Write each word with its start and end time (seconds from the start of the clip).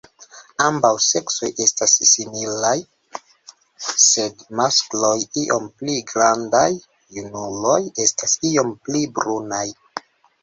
Ambaŭ 0.67 0.89
seksoj 1.07 1.49
estas 1.65 1.91
similaj 2.11 2.71
sed 4.05 4.41
maskloj 4.61 5.13
iom 5.43 5.67
pli 5.81 5.97
grandaj; 6.13 6.65
junuloj 7.19 7.79
estas 8.07 8.35
iom 8.53 8.73
pli 8.89 9.03
brunaj. 9.19 9.65